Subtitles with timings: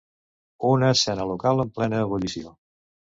[0.69, 2.55] Una escena local en plena ebullició.